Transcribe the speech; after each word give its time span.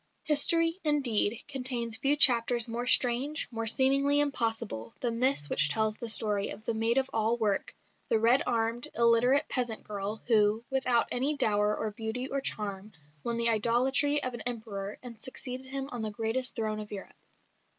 History, 0.23 0.79
indeed, 0.83 1.43
contains 1.47 1.95
few 1.95 2.15
chapters 2.17 2.67
more 2.67 2.87
strange, 2.87 3.47
more 3.51 3.67
seemingly 3.67 4.19
impossible, 4.19 4.95
than 4.99 5.19
this 5.19 5.47
which 5.47 5.69
tells 5.69 5.95
the 5.95 6.09
story 6.09 6.49
of 6.49 6.65
the 6.65 6.73
maid 6.73 6.97
of 6.97 7.07
all 7.13 7.37
work 7.37 7.75
the 8.09 8.17
red 8.17 8.41
armed, 8.47 8.87
illiterate 8.95 9.45
peasant 9.47 9.83
girl 9.83 10.23
who, 10.25 10.65
without 10.71 11.07
any 11.11 11.37
dower 11.37 11.75
of 11.75 11.95
beauty 11.95 12.27
or 12.27 12.41
charm, 12.41 12.93
won 13.23 13.37
the 13.37 13.49
idolatry 13.49 14.23
of 14.23 14.33
an 14.33 14.41
Emperor 14.41 14.97
and 15.03 15.21
succeeded 15.21 15.67
him 15.67 15.87
on 15.91 16.01
the 16.01 16.09
greatest 16.09 16.55
throne 16.55 16.79
of 16.79 16.91
Europe. 16.91 17.13